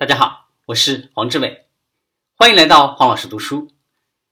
[0.00, 1.66] 大家好，我是黄志伟，
[2.34, 3.70] 欢迎来到黄老师读书，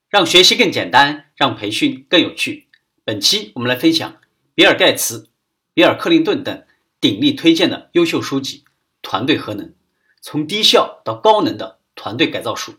[0.08, 2.68] 让学习更简单，让培训更有趣。
[3.04, 4.16] 本期我们来分享
[4.54, 5.28] 比尔·盖茨、
[5.74, 6.64] 比尔·克林顿等
[7.02, 8.60] 鼎力推荐的优秀书籍
[9.02, 9.74] 《团队核能：
[10.22, 12.72] 从低效到高能的团队改造术》，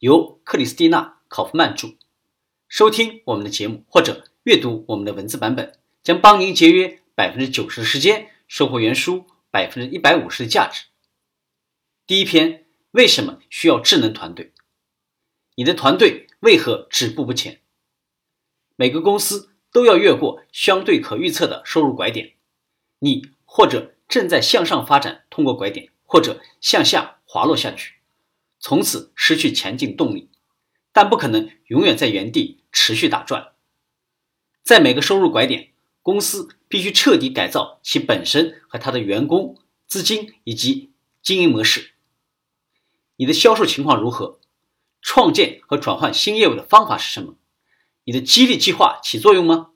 [0.00, 1.94] 由克里斯蒂娜·考夫曼著。
[2.68, 10.82] 收听我们的节目或者阅读我们的文字版本，将帮您节约百分之九十的时间，收获原书百分之一百五十的价值。
[12.08, 14.54] 第一篇，为什么需要智能团队？
[15.56, 17.60] 你的团队为何止步不前？
[18.76, 22.32] 每个公司都要越过相对可预测的收入拐点，
[23.00, 27.96] 你或者正在向上发展，通过拐点，或者向下滑落下去，
[28.58, 30.30] 从此失去前进动力，
[30.94, 33.52] 但不可能永远在原地持续打转。
[34.62, 41.90] 在每个收入拐点，公司必须彻底改造其本身和他的员工、资金以及经营模式。
[43.20, 44.38] 你的销售情况如何？
[45.02, 47.36] 创建和转换新业务的方法是什么？
[48.04, 49.70] 你的激励计划起作用吗？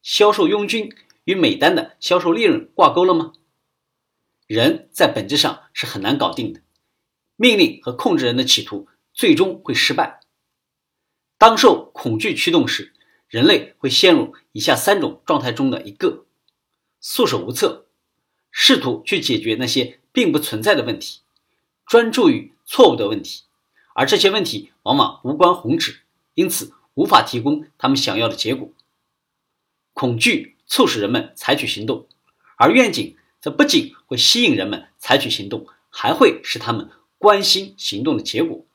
[0.00, 3.34] 销售佣金与每单的销售利润挂钩了吗？
[4.46, 6.62] 人在本质上是很难搞定的，
[7.36, 10.20] 命令和控制人的企图最终会失败。
[11.36, 12.94] 当受恐惧驱动时，
[13.28, 16.24] 人类会陷入以下三种状态中的一个：
[17.02, 17.86] 束手无策，
[18.50, 21.20] 试图去解决那些并不存在的问题，
[21.88, 22.52] 专注于。
[22.70, 23.44] 错误的问题，
[23.94, 26.02] 而这些问题往往无关宏旨，
[26.34, 28.70] 因此无法提供他们想要的结果。
[29.94, 32.06] 恐惧促使人们采取行动，
[32.56, 38.66] 而愿景则不仅会吸引人们采取行动，还会使他们关心行动的结果。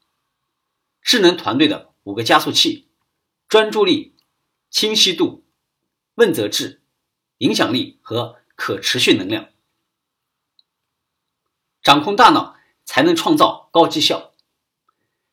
[1.03, 2.87] 智能团队的五个加速器：
[3.47, 4.15] 专注力、
[4.71, 5.43] 清晰度、
[6.15, 6.81] 问责制、
[7.37, 9.49] 影响力和可持续能量。
[11.83, 12.55] 掌控大脑。
[12.85, 14.31] 才能创造高绩效。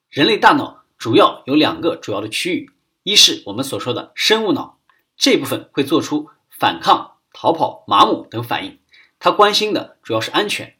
[0.08, 2.70] 人类大脑主要有两个主要的区域，
[3.02, 4.80] 一是我们所说的生物脑，
[5.16, 8.80] 这部分会做出反抗、逃跑、麻木等反应，
[9.18, 10.74] 它关心的主要是安全；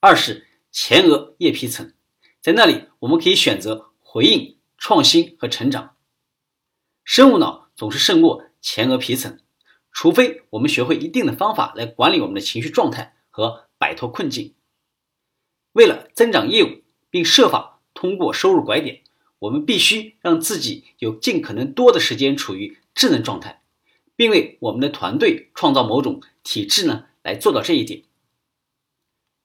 [0.00, 1.92] 二是前额叶皮层，
[2.40, 5.96] 在那里我们可以选择回应、创新和成长。
[7.04, 9.40] 生物脑总是胜过前额皮层，
[9.90, 14.54] 除非我们学会一定的方法来管理我们的情绪状态和摆脱困境。
[15.72, 19.00] 为了增长业务，并设法通过收入拐点，
[19.38, 23.62] 我们必须让自己有尽可能多的时间处于智能状态，
[24.14, 28.02] 并为我们的团队创造某种体制呢，来做到这一点。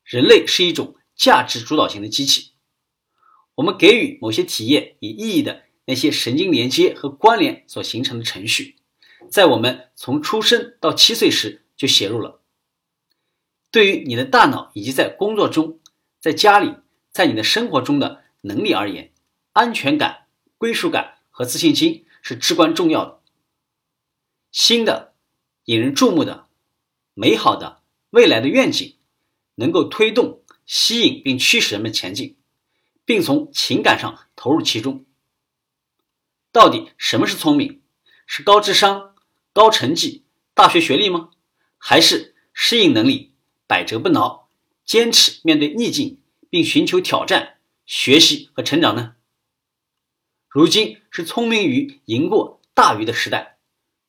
[0.03, 2.51] 人类是一种价值主导型的机器，
[3.55, 8.75] 我们给予某些体验以意义的那些神经连接和关联所形成的程序，
[9.29, 12.41] 在我们从出生到七岁时就写入了。
[13.71, 15.79] 对于你的大脑以及在工作中。
[16.19, 16.75] 在家里，
[17.11, 19.11] 在你的生活中的能力而言，
[19.53, 23.21] 安全感、归属感和自信心是至关重要的。
[24.51, 25.13] 新的、
[25.65, 26.47] 引人注目的、
[27.13, 28.97] 美好的未来的愿景，
[29.55, 32.37] 能够推动、吸引并驱使人们前进，
[33.05, 35.05] 并从情感上投入其中。
[36.51, 37.81] 到底什么是聪明？
[38.25, 39.15] 是高智商、
[39.53, 41.29] 高成绩、大学学历吗？
[41.77, 43.33] 还是适应能力、
[43.67, 44.46] 百折不挠？
[44.87, 46.17] 坚持面对逆境，
[46.49, 49.15] 并寻求挑战、学习和成长呢？
[50.47, 53.57] 如今是聪明鱼赢过大鱼的时代，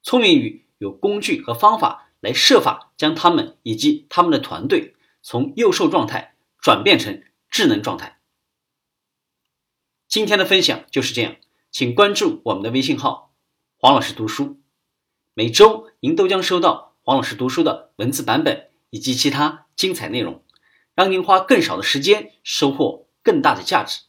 [0.05, 8.21] 聪明鱼有工具和方法来设法将他们以及他们的团队从幼兽状态转变成智能状态。
[10.06, 11.34] 今天的分享就是这样，
[11.72, 13.34] 请关注我们的微信号
[13.77, 14.61] “黄老师读书”，
[15.34, 20.44] 每周您都将收到黄老师读书的文字版本以及其他精彩内容。
[20.99, 24.01] 让您花更少的时间，收获更大的价值。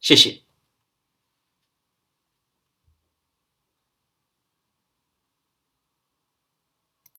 [0.00, 0.42] 谢谢。